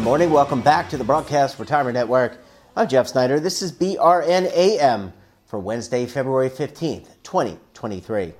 [0.00, 0.30] Good morning.
[0.30, 2.38] Welcome back to the Broadcast Retirement Network.
[2.74, 3.38] I'm Jeff Snyder.
[3.38, 5.12] This is BRNAM
[5.44, 8.22] for Wednesday, February 15th, 2023.
[8.22, 8.34] And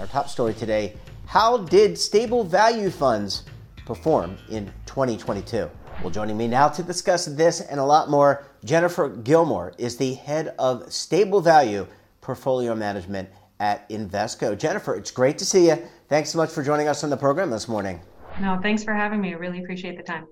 [0.00, 3.44] our top story today How did stable value funds
[3.86, 5.70] perform in 2022?
[6.02, 10.14] Well, joining me now to discuss this and a lot more, Jennifer Gilmore is the
[10.14, 11.86] head of stable value
[12.22, 13.28] portfolio management
[13.60, 14.58] at Invesco.
[14.58, 15.78] Jennifer, it's great to see you.
[16.08, 18.00] Thanks so much for joining us on the program this morning.
[18.40, 19.32] No, thanks for having me.
[19.32, 20.26] I really appreciate the time.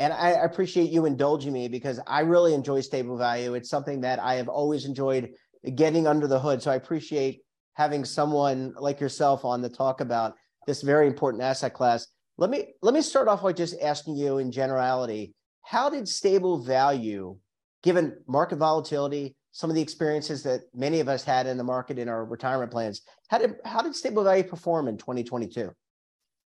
[0.00, 3.52] And I appreciate you indulging me because I really enjoy stable value.
[3.52, 5.34] It's something that I have always enjoyed
[5.74, 6.62] getting under the hood.
[6.62, 7.42] So I appreciate
[7.74, 10.36] having someone like yourself on to talk about
[10.66, 12.06] this very important asset class.
[12.38, 16.62] Let me let me start off by just asking you in generality, how did stable
[16.62, 17.36] value,
[17.82, 21.98] given market volatility, some of the experiences that many of us had in the market
[21.98, 25.70] in our retirement plans, how did how did stable value perform in 2022?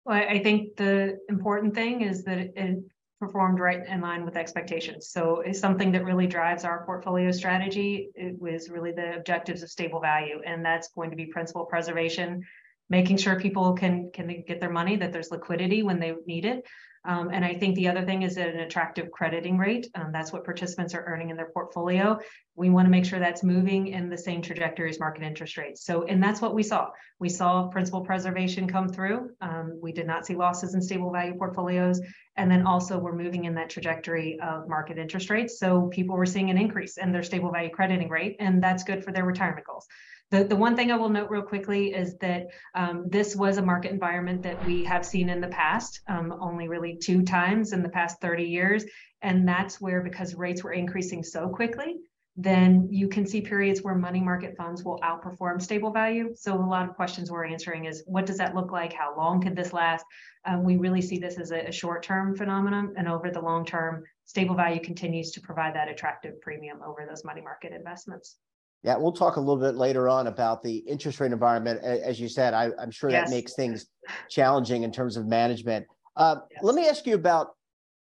[0.05, 2.83] Well, I think the important thing is that it
[3.21, 5.09] performed right in line with expectations.
[5.09, 8.09] So it's something that really drives our portfolio strategy.
[8.15, 12.41] It was really the objectives of stable value, and that's going to be principal preservation,
[12.89, 16.65] making sure people can can get their money, that there's liquidity when they need it,
[17.03, 19.89] um, and I think the other thing is an attractive crediting rate.
[19.95, 22.19] Um, that's what participants are earning in their portfolio.
[22.55, 25.83] We want to make sure that's moving in the same trajectory as market interest rates.
[25.83, 26.89] So, and that's what we saw.
[27.19, 29.31] We saw principal preservation come through.
[29.41, 32.01] Um, we did not see losses in stable value portfolios.
[32.37, 35.59] And then also, we're moving in that trajectory of market interest rates.
[35.59, 39.03] So, people were seeing an increase in their stable value crediting rate, and that's good
[39.03, 39.87] for their retirement goals.
[40.31, 43.61] The, the one thing I will note real quickly is that um, this was a
[43.61, 47.83] market environment that we have seen in the past, um, only really two times in
[47.83, 48.85] the past 30 years.
[49.21, 51.97] And that's where, because rates were increasing so quickly,
[52.37, 56.33] then you can see periods where money market funds will outperform stable value.
[56.33, 58.93] So a lot of questions we're answering is what does that look like?
[58.93, 60.05] How long could this last?
[60.45, 64.03] Um, we really see this as a, a short-term phenomenon, and over the long term,
[64.25, 68.37] stable value continues to provide that attractive premium over those money market investments.
[68.83, 71.83] Yeah, we'll talk a little bit later on about the interest rate environment.
[71.83, 73.29] As you said, I, am sure yes.
[73.29, 73.85] that makes things
[74.29, 75.85] challenging in terms of management.
[76.15, 76.63] Uh, yes.
[76.63, 77.49] Let me ask you about.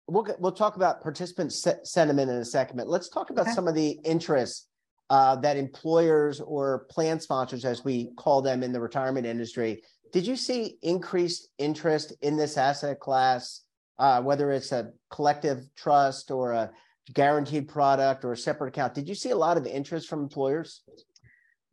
[0.07, 2.77] We'll we'll talk about participant se- sentiment in a second.
[2.77, 3.53] But let's talk about okay.
[3.53, 4.67] some of the interests
[5.09, 9.81] uh, that employers or plan sponsors, as we call them in the retirement industry,
[10.11, 13.61] did you see increased interest in this asset class,
[13.99, 16.71] uh, whether it's a collective trust or a
[17.11, 18.93] guaranteed product or a separate account.
[18.93, 20.83] Did you see a lot of interest from employers?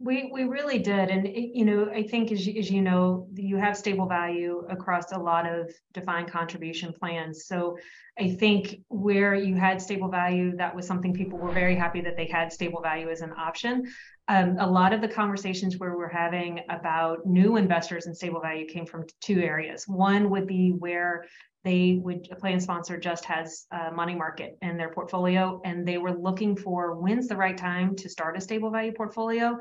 [0.02, 3.58] We we really did, and you know I think as you, as you know you
[3.58, 7.44] have stable value across a lot of defined contribution plans.
[7.44, 7.76] So
[8.18, 12.16] I think where you had stable value, that was something people were very happy that
[12.16, 13.84] they had stable value as an option.
[14.30, 18.64] Um, a lot of the conversations where we're having about new investors in stable value
[18.64, 19.88] came from two areas.
[19.88, 21.24] One would be where
[21.64, 25.98] they would a plan sponsor just has a money market in their portfolio and they
[25.98, 29.58] were looking for when's the right time to start a stable value portfolio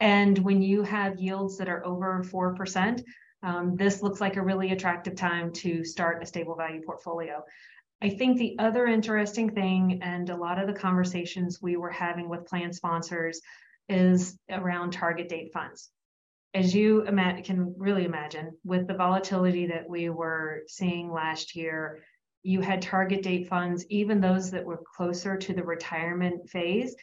[0.00, 3.04] and when you have yields that are over 4%
[3.42, 7.44] um, this looks like a really attractive time to start a stable value portfolio
[8.02, 12.28] i think the other interesting thing and a lot of the conversations we were having
[12.28, 13.40] with plan sponsors
[13.88, 15.90] is around target date funds
[16.56, 22.02] as you ima- can really imagine, with the volatility that we were seeing last year,
[22.42, 26.96] you had target date funds, even those that were closer to the retirement phase,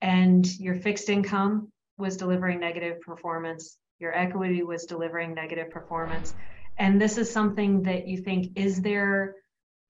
[0.00, 6.32] and your fixed income was delivering negative performance, your equity was delivering negative performance.
[6.78, 9.34] And this is something that you think is there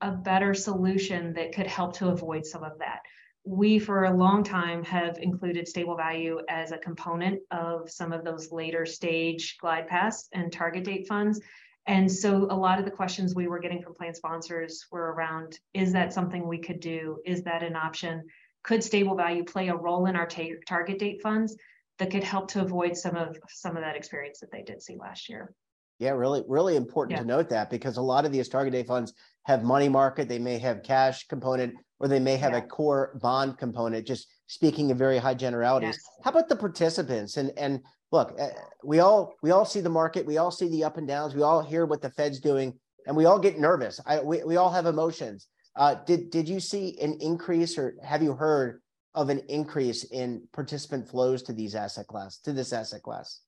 [0.01, 3.01] a better solution that could help to avoid some of that?
[3.45, 8.23] We for a long time have included stable value as a component of some of
[8.23, 11.39] those later stage glide paths and target date funds.
[11.87, 15.59] And so a lot of the questions we were getting from plan sponsors were around
[15.75, 17.17] is that something we could do?
[17.23, 18.23] Is that an option?
[18.63, 21.55] Could stable value play a role in our ta- target date funds
[21.99, 24.97] that could help to avoid some of some of that experience that they did see
[24.97, 25.53] last year?
[25.99, 27.21] Yeah, really, really important yeah.
[27.21, 29.13] to note that because a lot of these target date funds
[29.45, 32.59] have money market, they may have cash component, or they may have yeah.
[32.59, 34.05] a core bond component.
[34.05, 35.95] Just speaking in very high generalities.
[35.95, 36.23] Yes.
[36.23, 37.37] How about the participants?
[37.37, 37.81] And and
[38.11, 38.49] look, eh,
[38.83, 41.43] we all we all see the market, we all see the up and downs, we
[41.43, 42.73] all hear what the Fed's doing,
[43.07, 43.99] and we all get nervous.
[44.05, 45.47] I we, we all have emotions.
[45.75, 48.81] Uh, did did you see an increase, or have you heard
[49.13, 53.41] of an increase in participant flows to these asset class to this asset class?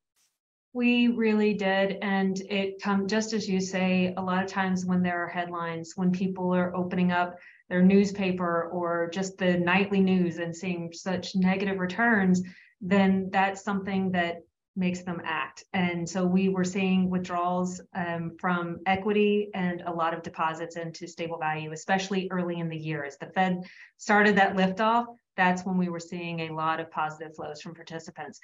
[0.77, 1.97] We really did.
[2.03, 5.93] And it come just as you say, a lot of times when there are headlines,
[5.95, 7.35] when people are opening up
[7.67, 12.43] their newspaper or just the nightly news and seeing such negative returns,
[12.79, 14.43] then that's something that
[14.75, 15.63] makes them act.
[15.73, 21.07] And so we were seeing withdrawals um, from equity and a lot of deposits into
[21.07, 23.03] stable value, especially early in the year.
[23.03, 23.63] As the Fed
[23.97, 28.39] started that liftoff, that's when we were seeing a lot of positive flows from participants.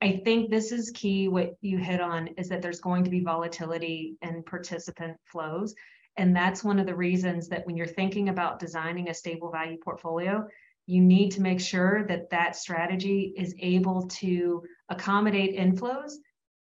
[0.00, 1.28] I think this is key.
[1.28, 5.74] What you hit on is that there's going to be volatility in participant flows.
[6.16, 9.78] And that's one of the reasons that when you're thinking about designing a stable value
[9.78, 10.46] portfolio,
[10.86, 16.12] you need to make sure that that strategy is able to accommodate inflows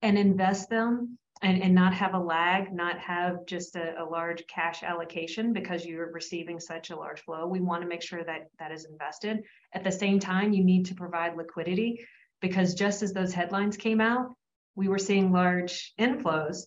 [0.02, 4.46] and invest them and, and not have a lag, not have just a, a large
[4.48, 7.46] cash allocation because you're receiving such a large flow.
[7.48, 9.44] We want to make sure that that is invested.
[9.74, 12.06] At the same time, you need to provide liquidity
[12.42, 14.36] because just as those headlines came out,
[14.76, 16.64] we were seeing large inflows,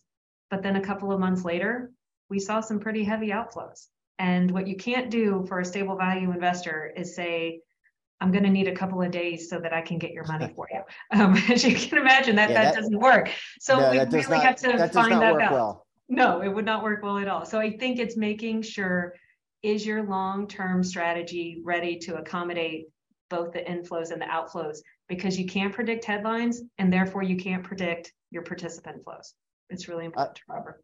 [0.51, 1.91] but then a couple of months later,
[2.31, 3.87] we saw some pretty heavy outflows.
[4.19, 7.61] And what you can't do for a stable value investor is say,
[8.21, 10.53] I'm going to need a couple of days so that I can get your money
[10.57, 10.83] for you.
[11.19, 13.31] Um, as you can imagine, that yeah, that, that, doesn't work.
[13.61, 15.53] So no, we really not, have to that find that out.
[15.53, 15.87] Well.
[16.09, 17.45] No, it would not work well at all.
[17.45, 19.15] So I think it's making sure
[19.63, 22.87] is your long-term strategy ready to accommodate
[23.29, 24.79] both the inflows and the outflows
[25.09, 29.35] because you can't predict headlines and therefore you can't predict your participant flows.
[29.69, 30.83] It's really important, uh, Robert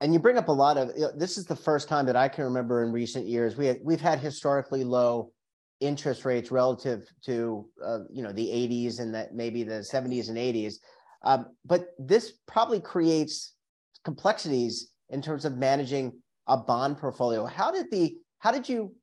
[0.00, 2.16] and you bring up a lot of you know, this is the first time that
[2.16, 5.32] I can remember in recent years we had, we've had historically low
[5.80, 10.38] interest rates relative to uh, you know the 80s and that maybe the 70s and
[10.38, 10.74] 80s
[11.24, 13.54] um, but this probably creates
[14.04, 16.12] complexities in terms of managing
[16.48, 18.94] a bond portfolio how did the how did you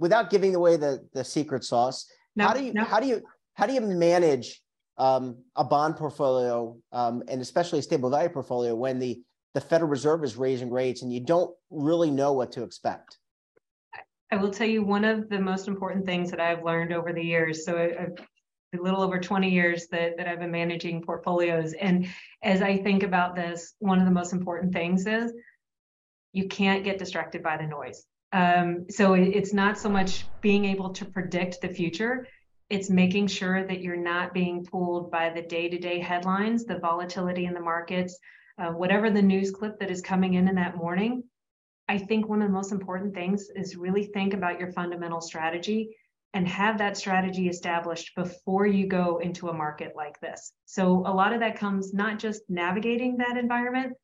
[0.00, 2.84] without giving away the the secret sauce no, how do you no.
[2.84, 3.20] how do you
[3.54, 4.62] how do you manage
[4.98, 9.20] um, a bond portfolio um, and especially a stable value portfolio when the
[9.54, 13.18] the Federal Reserve is raising rates and you don't really know what to expect?
[14.32, 17.22] I will tell you one of the most important things that I've learned over the
[17.22, 17.66] years.
[17.66, 21.74] So a little over 20 years that, that I've been managing portfolios.
[21.74, 22.08] And
[22.42, 25.34] as I think about this, one of the most important things is
[26.32, 28.06] you can't get distracted by the noise.
[28.32, 32.26] Um, so it's not so much being able to predict the future,
[32.70, 36.78] it's making sure that you're not being pulled by the day to day headlines, the
[36.78, 38.18] volatility in the markets,
[38.58, 41.22] uh, whatever the news clip that is coming in in that morning,
[41.88, 45.96] I think one of the most important things is really think about your fundamental strategy
[46.34, 50.52] and have that strategy established before you go into a market like this.
[50.64, 53.94] So a lot of that comes not just navigating that environment,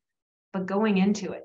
[0.53, 1.43] but going into it.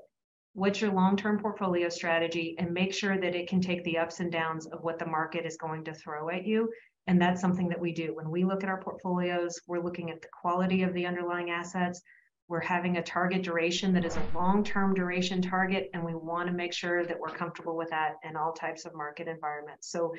[0.53, 4.19] What's your long term portfolio strategy and make sure that it can take the ups
[4.19, 6.71] and downs of what the market is going to throw at you.
[7.07, 8.15] And that's something that we do.
[8.15, 12.01] When we look at our portfolios, we're looking at the quality of the underlying assets,
[12.47, 16.53] we're having a target duration that is a long-term duration target, and we want to
[16.53, 19.89] make sure that we're comfortable with that in all types of market environments.
[19.89, 20.13] So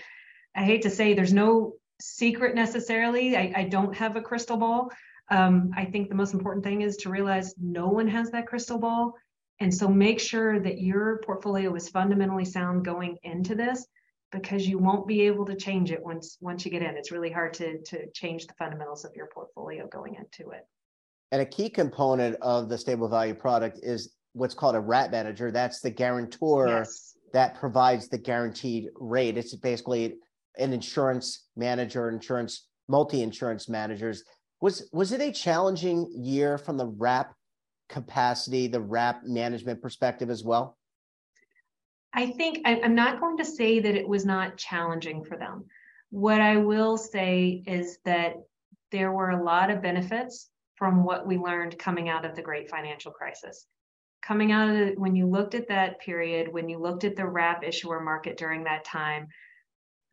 [0.54, 3.36] I hate to say there's no secret necessarily.
[3.36, 4.90] I, I don't have a crystal ball.
[5.30, 8.78] Um, I think the most important thing is to realize no one has that crystal
[8.78, 9.14] ball.
[9.60, 13.86] And so make sure that your portfolio is fundamentally sound going into this
[14.30, 16.96] because you won't be able to change it once once you get in.
[16.96, 20.66] It's really hard to to change the fundamentals of your portfolio going into it.
[21.32, 25.50] And a key component of the stable value product is what's called a wrap manager.
[25.50, 27.16] That's the guarantor yes.
[27.32, 29.36] that provides the guaranteed rate.
[29.36, 30.16] It's basically
[30.58, 34.22] an insurance manager, insurance multi-insurance managers.
[34.60, 37.34] Was was it a challenging year from the wrap
[37.88, 40.78] capacity, the wrap management perspective as well?
[42.12, 45.66] I think I'm not going to say that it was not challenging for them.
[46.10, 48.36] What I will say is that
[48.90, 52.70] there were a lot of benefits from what we learned coming out of the great
[52.70, 53.66] financial crisis.
[54.22, 57.26] Coming out of it, when you looked at that period, when you looked at the
[57.26, 59.28] wrap issuer market during that time,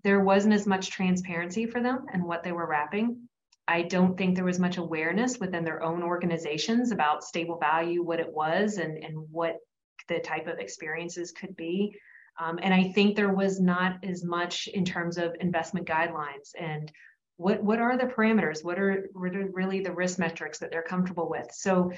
[0.03, 3.27] there wasn't as much transparency for them and what they were wrapping.
[3.67, 8.19] I don't think there was much awareness within their own organizations about stable value, what
[8.19, 9.57] it was, and, and what
[10.09, 11.97] the type of experiences could be.
[12.39, 16.91] Um, and I think there was not as much in terms of investment guidelines and
[17.37, 18.63] what what are the parameters?
[18.63, 21.47] What are, what are really the risk metrics that they're comfortable with?
[21.51, 21.91] So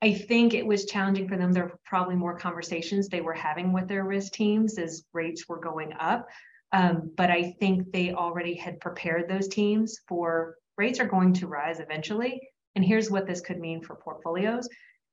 [0.00, 1.52] i think it was challenging for them.
[1.52, 5.60] There were probably more conversations they were having with their risk teams as rates were
[5.60, 6.28] going up.
[6.72, 11.48] Um, but i think they already had prepared those teams for rates are going to
[11.48, 12.40] rise eventually.
[12.76, 14.68] And here's what this could mean for portfolios.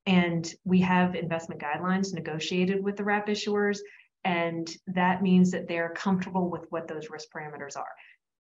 [0.05, 3.79] And we have investment guidelines negotiated with the wrap issuers.
[4.23, 7.87] And that means that they're comfortable with what those risk parameters are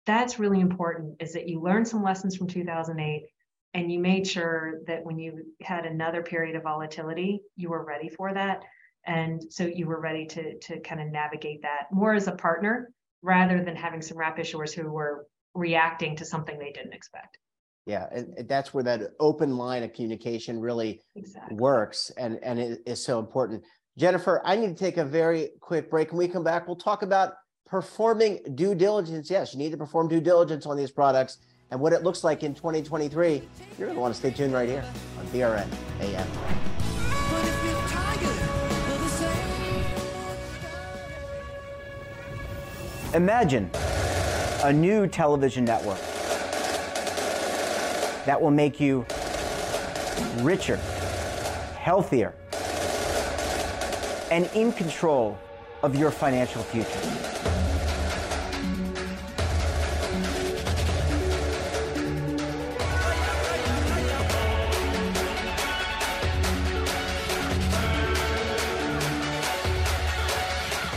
[0.06, 3.26] that's really important is that you learned some lessons from 2008
[3.74, 8.08] and you made sure that when you had another period of volatility you were ready
[8.08, 8.62] for that
[9.04, 12.90] and so you were ready to to kind of navigate that more as a partner
[13.22, 17.38] rather than having some wrap issuers who were reacting to something they didn't expect
[17.86, 21.56] Yeah, and that's where that open line of communication really exactly.
[21.56, 23.62] works and, and it is so important.
[23.96, 26.10] Jennifer, I need to take a very quick break.
[26.10, 27.34] When we come back, we'll talk about
[27.66, 29.28] performing due diligence.
[29.28, 31.38] Yes, you need to perform due diligence on these products
[31.70, 33.42] and what it looks like in 2023.
[33.78, 34.84] You're going to want to stay tuned right here
[35.18, 35.68] on BRN
[36.00, 36.26] AM.
[43.14, 43.70] Imagine
[44.62, 46.00] a new television network
[48.26, 49.06] that will make you
[50.38, 50.76] richer,
[51.78, 52.34] healthier,
[54.30, 55.38] and in control
[55.82, 57.55] of your financial future.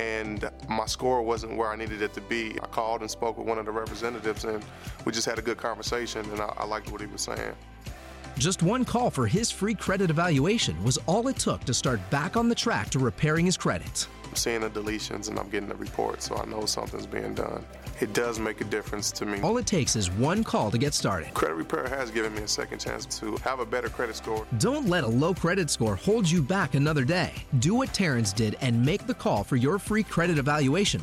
[0.00, 2.58] and my score wasn't where I needed it to be.
[2.62, 4.64] I called and spoke with one of the representatives, and
[5.04, 7.54] we just had a good conversation, and I, I liked what he was saying.
[8.38, 12.38] Just one call for his free credit evaluation was all it took to start back
[12.38, 14.06] on the track to repairing his credit.
[14.24, 17.62] I'm seeing the deletions and I'm getting the report, so I know something's being done.
[18.00, 19.42] It does make a difference to me.
[19.42, 21.34] All it takes is one call to get started.
[21.34, 24.46] Credit Repair has given me a second chance to have a better credit score.
[24.58, 27.30] Don't let a low credit score hold you back another day.
[27.58, 31.02] Do what Terrence did and make the call for your free credit evaluation.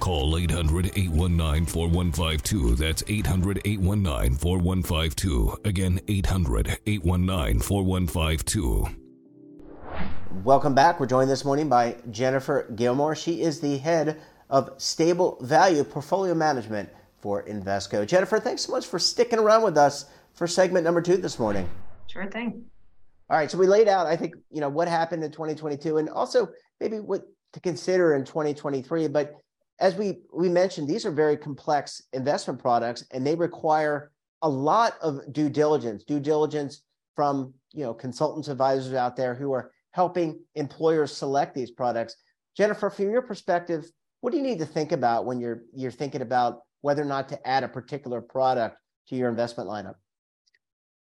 [0.00, 2.74] Call 800 819 4152.
[2.74, 5.58] That's 800 819 4152.
[5.64, 8.86] Again, 800 819 4152.
[10.44, 10.98] Welcome back.
[10.98, 13.14] We're joined this morning by Jennifer Gilmore.
[13.14, 14.20] She is the head
[14.52, 18.06] of stable value portfolio management for Invesco.
[18.06, 21.68] Jennifer, thanks so much for sticking around with us for segment number two this morning.
[22.06, 22.62] Sure thing.
[23.30, 26.10] All right, so we laid out, I think, you know, what happened in 2022 and
[26.10, 27.22] also maybe what
[27.54, 29.08] to consider in 2023.
[29.08, 29.34] But
[29.80, 34.10] as we we mentioned, these are very complex investment products and they require
[34.42, 36.82] a lot of due diligence, due diligence
[37.16, 42.16] from you know consultants, advisors out there who are helping employers select these products.
[42.54, 43.90] Jennifer, from your perspective,
[44.22, 47.28] what do you need to think about when you're you're thinking about whether or not
[47.28, 49.96] to add a particular product to your investment lineup?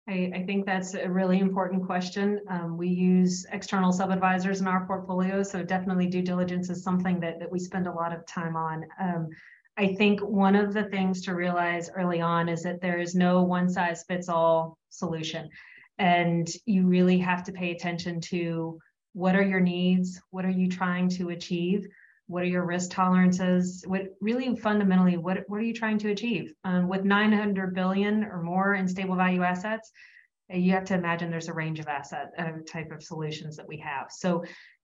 [0.07, 2.39] I, I think that's a really important question.
[2.49, 7.19] Um, we use external sub advisors in our portfolio, so definitely due diligence is something
[7.19, 8.85] that, that we spend a lot of time on.
[8.99, 9.27] Um,
[9.77, 13.43] I think one of the things to realize early on is that there is no
[13.43, 15.49] one size fits all solution.
[15.97, 18.79] And you really have to pay attention to
[19.13, 20.21] what are your needs?
[20.31, 21.85] What are you trying to achieve?
[22.29, 23.83] What are your risk tolerances?
[23.87, 26.53] What really fundamentally, what, what are you trying to achieve?
[26.63, 29.91] Um, with 900 billion or more in stable value assets,
[30.53, 33.67] uh, you have to imagine there's a range of asset uh, type of solutions that
[33.67, 34.11] we have.
[34.11, 34.43] So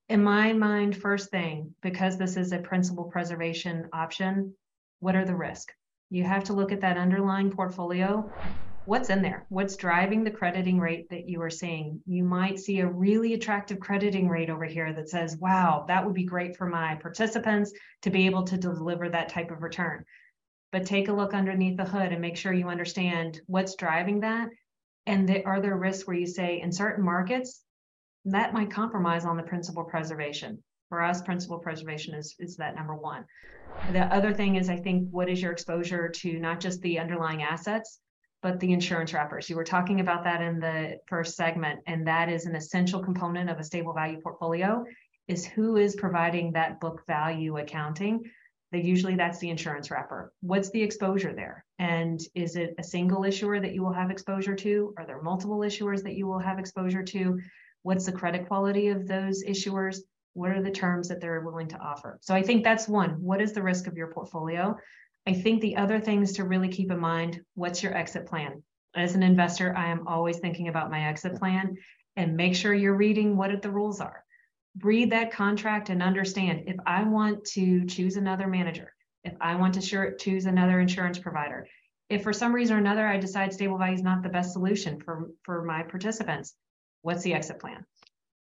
[0.10, 4.56] in my mind, first thing, because this is a principal preservation option,
[5.02, 5.72] what are the risk
[6.10, 8.28] You have to look at that underlying portfolio
[8.86, 9.46] what's in there?
[9.50, 12.02] What's driving the crediting rate that you are seeing?
[12.06, 16.16] You might see a really attractive crediting rate over here that says wow that would
[16.16, 17.74] be great for my participants
[18.04, 20.06] to be able to deliver that type of return.
[20.72, 24.50] But take a look underneath the hood and make sure you understand what's driving that.
[25.06, 27.62] And the, are there risks where you say in certain markets
[28.26, 30.62] that might compromise on the principal preservation.
[30.90, 33.26] For us, principal preservation is, is that number one.
[33.92, 37.44] The other thing is, I think, what is your exposure to not just the underlying
[37.44, 38.00] assets,
[38.46, 39.50] but the insurance wrappers?
[39.50, 43.50] You were talking about that in the first segment, and that is an essential component
[43.50, 44.86] of a stable value portfolio
[45.28, 48.22] is who is providing that book value accounting
[48.72, 50.32] that usually that's the insurance wrapper.
[50.42, 51.66] What's the exposure there?
[51.80, 54.94] And is it a single issuer that you will have exposure to?
[55.00, 57.40] Are there multiple issuers that you will have exposure to?
[57.82, 59.98] What's the credit quality of those issuers?
[60.34, 62.20] What are the terms that they're willing to offer?
[62.22, 63.20] So I think that's one.
[63.24, 64.78] What is the risk of your portfolio?
[65.28, 68.64] I think the other things to really keep in mind what's your exit plan?
[68.96, 71.78] As an investor, I am always thinking about my exit plan
[72.16, 74.26] and make sure you're reading what the rules are
[74.82, 79.74] read that contract and understand if I want to choose another manager, if I want
[79.76, 81.68] to choose another insurance provider,
[82.10, 85.00] if for some reason or another I decide stable value is not the best solution
[85.00, 86.54] for, for my participants,
[87.02, 87.86] what's the exit plan?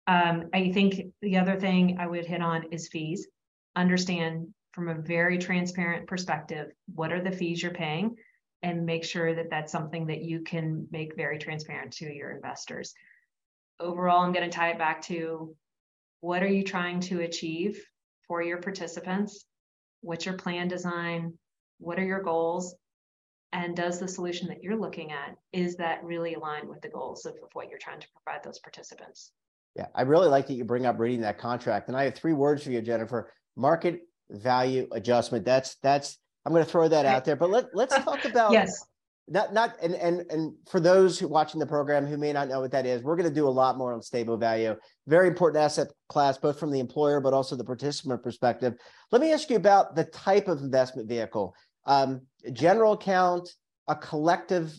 [0.07, 3.27] Um, I think the other thing I would hit on is fees.
[3.75, 8.15] Understand from a very transparent perspective what are the fees you're paying
[8.63, 12.93] and make sure that that's something that you can make very transparent to your investors.
[13.79, 15.55] Overall, I'm going to tie it back to
[16.21, 17.85] what are you trying to achieve
[18.27, 19.45] for your participants?
[20.01, 21.37] What's your plan design?
[21.79, 22.75] What are your goals?
[23.51, 27.25] And does the solution that you're looking at, is that really aligned with the goals
[27.25, 29.31] of, of what you're trying to provide those participants?
[29.75, 31.89] Yeah, I really like that you bring up reading that contract.
[31.89, 33.31] And I have three words for you, Jennifer.
[33.55, 34.01] Market
[34.33, 35.45] value adjustment.
[35.45, 37.35] That's that's I'm going to throw that out there.
[37.35, 38.85] But let let's talk about yes
[39.27, 42.59] not not and and and for those who watching the program who may not know
[42.59, 44.75] what that is we're going to do a lot more on stable value
[45.07, 48.73] very important asset class both from the employer but also the participant perspective
[49.11, 52.21] let me ask you about the type of investment vehicle um,
[52.51, 53.49] general account
[53.87, 54.77] a collective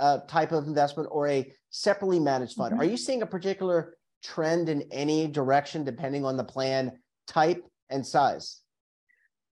[0.00, 2.82] uh, type of investment or a separately managed fund mm-hmm.
[2.82, 6.92] are you seeing a particular trend in any direction depending on the plan
[7.26, 8.60] type and size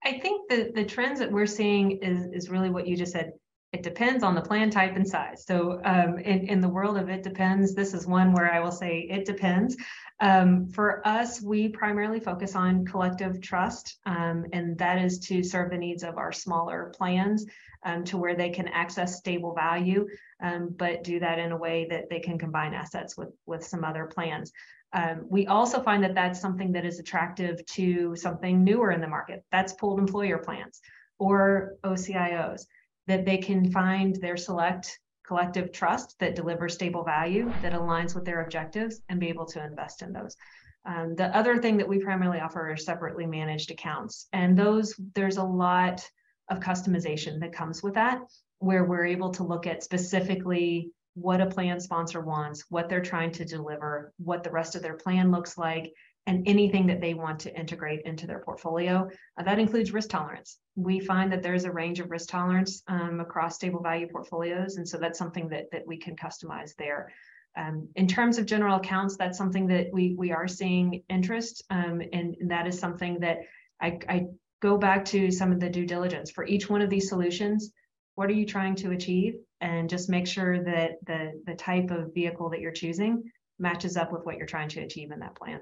[0.08, 3.32] i think the the trends that we're seeing is is really what you just said
[3.74, 5.46] it depends on the plan type and size.
[5.46, 8.72] So um, in, in the world of it depends, this is one where I will
[8.72, 9.76] say it depends.
[10.20, 15.70] Um, for us, we primarily focus on collective trust, um, and that is to serve
[15.70, 17.46] the needs of our smaller plans
[17.84, 20.08] um, to where they can access stable value,
[20.42, 23.84] um, but do that in a way that they can combine assets with, with some
[23.84, 24.52] other plans.
[24.98, 29.08] Um, we also find that that's something that is attractive to something newer in the
[29.08, 29.44] market.
[29.52, 30.82] That's pooled employer plans
[31.20, 32.66] or OCIOs
[33.06, 38.26] that they can find their select collective trust that delivers stable value that aligns with
[38.26, 40.36] their objectives and be able to invest in those.
[40.84, 44.28] Um, the other thing that we primarily offer are separately managed accounts.
[44.34, 46.10] And those, there's a lot
[46.50, 48.22] of customization that comes with that,
[48.60, 53.32] where we're able to look at specifically what a plan sponsor wants, what they're trying
[53.32, 55.92] to deliver, what the rest of their plan looks like,
[56.28, 59.10] and anything that they want to integrate into their portfolio.
[59.38, 60.60] Uh, that includes risk tolerance.
[60.76, 64.88] We find that there's a range of risk tolerance um, across stable value portfolios, and
[64.88, 67.12] so that's something that that we can customize there.
[67.58, 72.02] Um, in terms of general accounts, that's something that we we are seeing interest, um,
[72.14, 73.40] and, that is something that
[73.82, 74.26] I, I
[74.62, 77.72] go back to some of the due diligence for each one of these solutions.
[78.18, 82.16] What are you trying to achieve, and just make sure that the the type of
[82.16, 83.22] vehicle that you're choosing
[83.60, 85.60] matches up with what you're trying to achieve in that plan.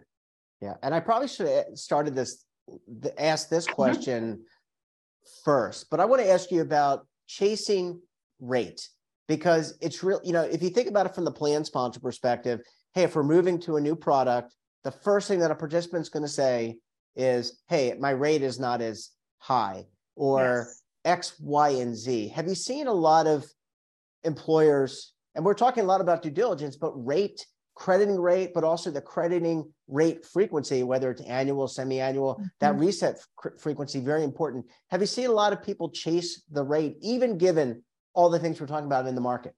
[0.61, 2.45] Yeah, and I probably should have started this,
[3.17, 3.75] ask this mm-hmm.
[3.75, 4.45] question
[5.43, 7.99] first, but I want to ask you about chasing
[8.39, 8.87] rate
[9.27, 10.21] because it's real.
[10.23, 12.61] You know, if you think about it from the plan sponsor perspective,
[12.93, 16.23] hey, if we're moving to a new product, the first thing that a participant's going
[16.23, 16.77] to say
[17.17, 19.83] is, hey, my rate is not as high,
[20.15, 20.83] or yes.
[21.05, 22.29] X, Y, and Z.
[22.29, 23.45] Have you seen a lot of
[24.23, 28.89] employers, and we're talking a lot about due diligence, but rate crediting rate, but also
[28.89, 32.45] the crediting rate frequency, whether it's annual, semi-annual, mm-hmm.
[32.61, 34.65] that reset f- frequency, very important.
[34.89, 38.59] Have you seen a lot of people chase the rate, even given all the things
[38.59, 39.53] we're talking about in the market?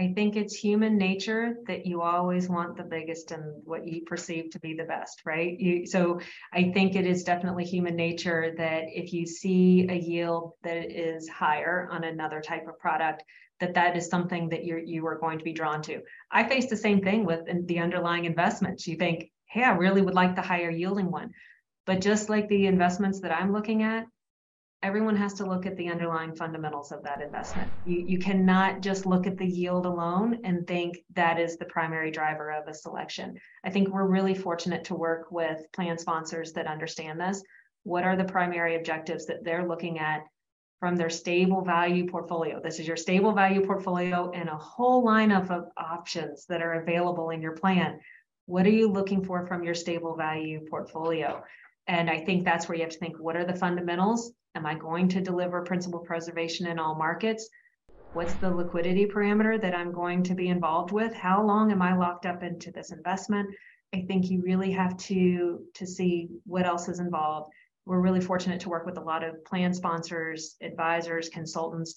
[0.00, 4.48] I think it's human nature that you always want the biggest and what you perceive
[4.52, 5.60] to be the best, right?
[5.60, 6.20] You, so
[6.54, 11.28] I think it is definitely human nature that if you see a yield that is
[11.28, 13.24] higher on another type of product,
[13.60, 16.00] that that is something that you're you are going to be drawn to.
[16.32, 18.86] I face the same thing with the underlying investments.
[18.86, 21.32] You think, hey, I really would like the higher yielding one.
[21.84, 24.06] But just like the investments that I'm looking at,
[24.82, 27.70] everyone has to look at the underlying fundamentals of that investment.
[27.84, 32.10] You, you cannot just look at the yield alone and think that is the primary
[32.10, 33.38] driver of a selection.
[33.64, 37.42] I think we're really fortunate to work with plan sponsors that understand this.
[37.82, 40.22] What are the primary objectives that they're looking at
[40.80, 42.58] from their stable value portfolio.
[42.58, 47.30] This is your stable value portfolio and a whole lineup of options that are available
[47.30, 48.00] in your plan.
[48.46, 51.44] What are you looking for from your stable value portfolio?
[51.86, 54.32] And I think that's where you have to think what are the fundamentals?
[54.54, 57.48] Am I going to deliver principal preservation in all markets?
[58.12, 61.14] What's the liquidity parameter that I'm going to be involved with?
[61.14, 63.48] How long am I locked up into this investment?
[63.94, 67.52] I think you really have to to see what else is involved.
[67.86, 71.94] We're really fortunate to work with a lot of plan sponsors, advisors, consultants.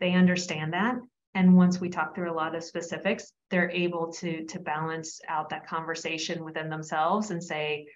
[0.00, 0.96] They understand that
[1.34, 5.50] and once we talk through a lot of specifics they're able to to balance out
[5.50, 7.86] that conversation within themselves and say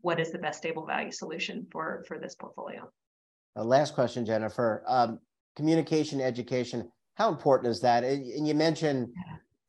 [0.00, 2.90] what is the best stable value solution for for this portfolio
[3.56, 4.82] uh, last question jennifer.
[4.86, 5.18] Um,
[5.56, 8.04] communication education how important is that?
[8.04, 9.08] And you mentioned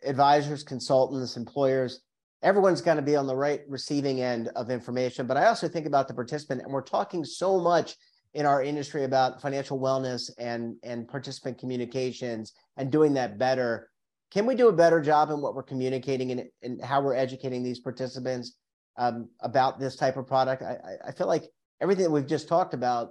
[0.05, 2.01] advisors consultants employers.
[2.41, 5.85] Everyone's going to be on the right receiving end of information but i also think
[5.85, 7.95] about the participant and we're talking so much
[8.33, 13.89] in our industry about financial wellness and and participant communications and doing that better.
[14.31, 17.63] Can we do a better job in what we're communicating and, and how we're educating
[17.63, 18.55] these participants
[18.97, 20.63] um, about this type of product?
[20.63, 21.43] I, I feel like
[21.81, 23.09] everything that we've just talked about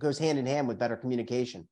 [0.00, 1.66] goes hand in hand with better communication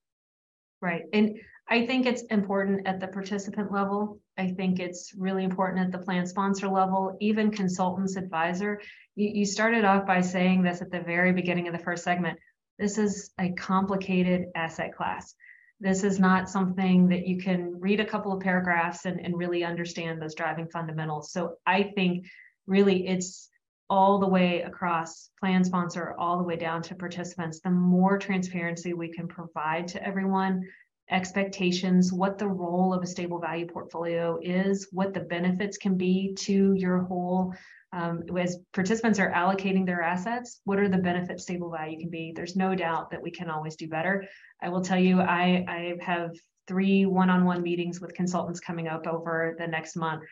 [0.81, 5.81] right and i think it's important at the participant level i think it's really important
[5.81, 8.81] at the plan sponsor level even consultants advisor
[9.17, 12.39] you, you started off by saying this at the very beginning of the first segment
[12.83, 15.35] this is a complicated asset class.
[15.79, 19.65] This is not something that you can read a couple of paragraphs and, and really
[19.65, 21.33] understand those driving fundamentals.
[21.33, 22.27] So I think
[22.67, 23.49] really it's
[23.93, 27.61] all the way across plan sponsor, all the way down to participants.
[27.61, 30.63] The more transparency we can provide to everyone,
[31.11, 36.33] expectations, what the role of a stable value portfolio is, what the benefits can be
[36.39, 37.55] to your whole
[37.93, 42.33] um, as participants are allocating their assets, what are the benefits stable value can be?
[42.35, 44.25] There's no doubt that we can always do better.
[44.63, 46.31] I will tell you, I, I have
[46.67, 50.23] three one-on-one meetings with consultants coming up over the next month.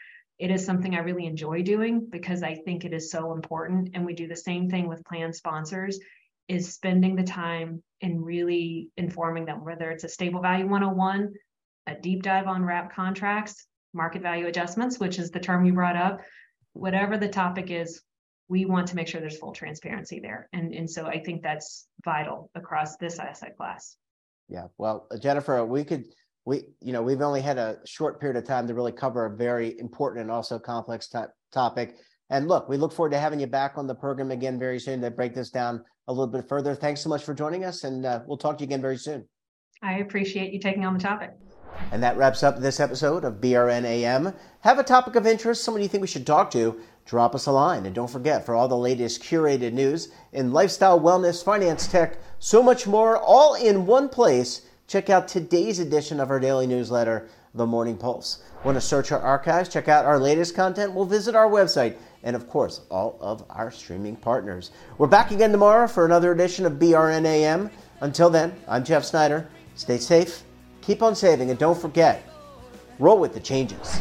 [0.41, 3.91] It is something I really enjoy doing because I think it is so important.
[3.93, 6.01] And we do the same thing with plan sponsors
[6.49, 11.35] is spending the time in really informing them, whether it's a stable value 101,
[11.87, 15.97] a deep dive on wrap contracts, market value adjustments, which is the term you brought
[15.97, 16.23] up,
[16.73, 18.03] whatever the topic is,
[18.49, 20.49] we want to make sure there's full transparency there.
[20.55, 23.97] And, and so I think that's vital across this asset class.
[24.49, 24.69] Yeah.
[24.79, 26.07] Well, Jennifer, we could,
[26.45, 29.37] we, you know, we've only had a short period of time to really cover a
[29.37, 31.19] very important and also complex t-
[31.53, 31.97] topic.
[32.31, 35.01] And look, we look forward to having you back on the program again very soon
[35.03, 36.75] to break this down a little bit further.
[36.75, 39.29] Thanks so much for joining us, and uh, we'll talk to you again very soon.
[39.83, 41.31] I appreciate you taking on the topic.
[41.93, 44.35] And that wraps up this episode of BRNAM.
[44.61, 47.53] Have a topic of interest, someone you think we should talk to, drop us a
[47.53, 47.87] line.
[47.87, 52.63] And don't forget, for all the latest curated news in lifestyle, wellness, finance, tech, so
[52.63, 57.65] much more, all in one place, check out today's edition of our daily newsletter, The
[57.65, 58.43] Morning Pulse.
[58.65, 60.93] Want to search our archives, check out our latest content?
[60.93, 64.73] We'll visit our website and, of course, all of our streaming partners.
[64.99, 67.71] We're back again tomorrow for another edition of BRNAM.
[68.01, 69.49] Until then, I'm Jeff Snyder.
[69.77, 70.43] Stay safe
[70.83, 72.25] Keep on saving and don't forget,
[72.99, 74.01] roll with the changes.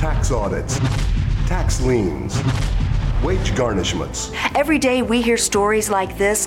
[0.00, 0.78] Tax audits,
[1.46, 2.34] tax liens
[3.22, 4.34] wage garnishments.
[4.54, 6.46] Every day we hear stories like this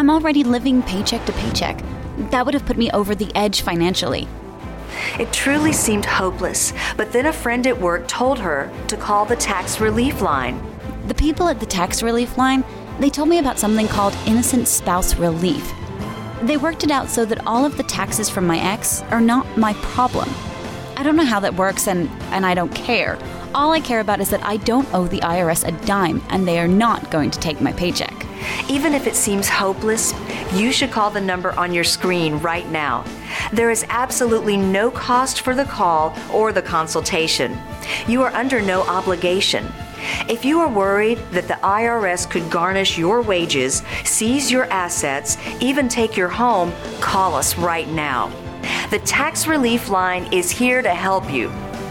[0.00, 1.84] I'm already living paycheck to paycheck.
[2.30, 4.26] That would have put me over the edge financially.
[5.18, 9.36] It truly seemed hopeless, but then a friend at work told her to call the
[9.36, 10.58] tax relief line.
[11.06, 12.64] The people at the tax relief line,
[12.98, 15.70] they told me about something called innocent spouse relief.
[16.40, 19.58] They worked it out so that all of the taxes from my ex are not
[19.58, 20.30] my problem.
[20.96, 23.18] I don't know how that works and, and I don't care.
[23.54, 26.58] All I care about is that I don't owe the IRS a dime and they
[26.58, 28.29] are not going to take my paycheck.
[28.68, 30.12] Even if it seems hopeless,
[30.54, 33.04] you should call the number on your screen right now.
[33.52, 37.58] There is absolutely no cost for the call or the consultation.
[38.06, 39.70] You are under no obligation.
[40.28, 45.88] If you are worried that the IRS could garnish your wages, seize your assets, even
[45.88, 48.32] take your home, call us right now.
[48.90, 51.50] The Tax Relief Line is here to help you.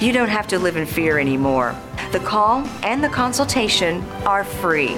[0.00, 1.74] You don't have to live in fear anymore.
[2.12, 4.96] The call and the consultation are free.